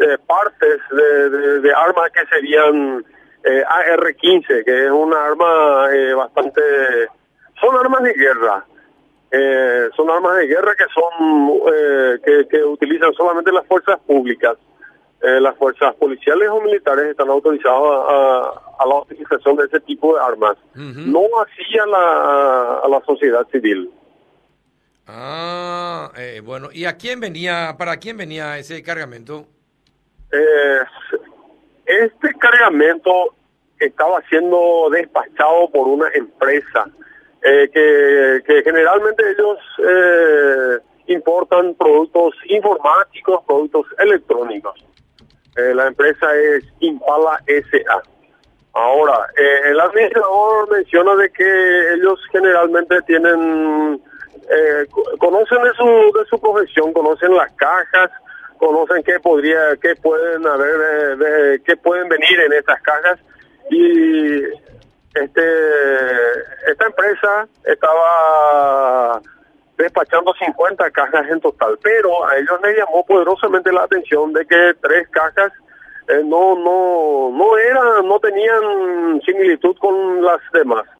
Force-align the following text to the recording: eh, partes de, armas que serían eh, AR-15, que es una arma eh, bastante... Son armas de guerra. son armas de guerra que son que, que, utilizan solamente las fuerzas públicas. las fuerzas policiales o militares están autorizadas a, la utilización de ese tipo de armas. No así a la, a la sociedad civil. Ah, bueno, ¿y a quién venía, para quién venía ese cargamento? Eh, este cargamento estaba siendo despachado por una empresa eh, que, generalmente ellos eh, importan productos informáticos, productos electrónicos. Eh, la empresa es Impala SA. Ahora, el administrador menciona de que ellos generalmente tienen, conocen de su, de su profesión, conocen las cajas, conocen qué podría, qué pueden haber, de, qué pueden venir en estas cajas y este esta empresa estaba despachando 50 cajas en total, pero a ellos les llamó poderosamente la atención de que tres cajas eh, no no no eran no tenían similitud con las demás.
eh, 0.00 0.16
partes 0.26 0.78
de, 0.92 1.72
armas 1.74 2.10
que 2.12 2.24
serían 2.26 3.04
eh, 3.42 3.64
AR-15, 3.66 4.64
que 4.64 4.84
es 4.86 4.90
una 4.90 5.24
arma 5.24 5.88
eh, 5.92 6.14
bastante... 6.14 6.60
Son 7.60 7.76
armas 7.76 8.04
de 8.04 8.12
guerra. 8.14 8.64
son 9.96 10.10
armas 10.10 10.36
de 10.36 10.46
guerra 10.46 10.72
que 10.76 10.84
son 10.94 11.60
que, 12.24 12.46
que, 12.48 12.62
utilizan 12.62 13.12
solamente 13.14 13.50
las 13.50 13.66
fuerzas 13.66 13.98
públicas. 14.06 14.56
las 15.20 15.56
fuerzas 15.56 15.92
policiales 15.96 16.48
o 16.50 16.60
militares 16.60 17.06
están 17.06 17.28
autorizadas 17.28 18.04
a, 18.78 18.86
la 18.86 18.94
utilización 18.94 19.56
de 19.56 19.64
ese 19.64 19.80
tipo 19.80 20.14
de 20.14 20.22
armas. 20.22 20.56
No 20.74 21.22
así 21.42 21.78
a 21.82 21.86
la, 21.86 22.78
a 22.84 22.88
la 22.88 23.00
sociedad 23.04 23.44
civil. 23.50 23.90
Ah, 25.08 26.12
bueno, 26.44 26.68
¿y 26.72 26.84
a 26.84 26.96
quién 26.96 27.18
venía, 27.18 27.74
para 27.76 27.96
quién 27.96 28.16
venía 28.16 28.56
ese 28.58 28.84
cargamento? 28.84 29.48
Eh, 30.32 30.80
este 31.86 32.34
cargamento 32.34 33.34
estaba 33.78 34.20
siendo 34.28 34.88
despachado 34.90 35.70
por 35.70 35.88
una 35.88 36.08
empresa 36.14 36.86
eh, 37.42 37.70
que, 38.44 38.62
generalmente 38.64 39.22
ellos 39.30 39.58
eh, 39.78 40.78
importan 41.06 41.74
productos 41.74 42.34
informáticos, 42.46 43.44
productos 43.46 43.86
electrónicos. 43.98 44.74
Eh, 45.56 45.74
la 45.74 45.86
empresa 45.86 46.34
es 46.36 46.64
Impala 46.80 47.40
SA. 47.46 48.02
Ahora, 48.74 49.26
el 49.64 49.80
administrador 49.80 50.70
menciona 50.70 51.14
de 51.16 51.30
que 51.30 51.94
ellos 51.94 52.20
generalmente 52.30 53.00
tienen, 53.02 54.00
conocen 55.18 55.62
de 55.62 55.72
su, 55.74 55.84
de 55.84 56.24
su 56.30 56.40
profesión, 56.40 56.92
conocen 56.92 57.34
las 57.34 57.50
cajas, 57.54 58.10
conocen 58.58 59.02
qué 59.02 59.18
podría, 59.20 59.76
qué 59.80 59.94
pueden 59.96 60.46
haber, 60.46 61.16
de, 61.16 61.62
qué 61.64 61.76
pueden 61.76 62.08
venir 62.08 62.40
en 62.40 62.52
estas 62.52 62.80
cajas 62.82 63.18
y 63.70 64.42
este 65.14 65.42
esta 66.66 66.86
empresa 66.86 67.48
estaba 67.64 69.20
despachando 69.76 70.34
50 70.34 70.90
cajas 70.90 71.26
en 71.30 71.40
total, 71.40 71.78
pero 71.82 72.26
a 72.26 72.36
ellos 72.36 72.60
les 72.62 72.78
llamó 72.78 73.04
poderosamente 73.06 73.72
la 73.72 73.84
atención 73.84 74.32
de 74.32 74.44
que 74.44 74.72
tres 74.82 75.08
cajas 75.08 75.52
eh, 76.08 76.22
no 76.24 76.56
no 76.56 77.30
no 77.32 77.56
eran 77.58 78.06
no 78.06 78.18
tenían 78.18 79.20
similitud 79.24 79.76
con 79.78 80.22
las 80.22 80.40
demás. 80.52 80.88